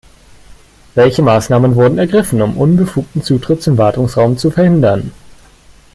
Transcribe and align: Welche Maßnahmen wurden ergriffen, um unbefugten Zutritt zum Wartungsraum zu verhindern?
Welche 0.95 1.21
Maßnahmen 1.21 1.75
wurden 1.75 1.99
ergriffen, 1.99 2.41
um 2.41 2.57
unbefugten 2.57 3.21
Zutritt 3.21 3.61
zum 3.61 3.77
Wartungsraum 3.77 4.35
zu 4.35 4.49
verhindern? 4.49 5.11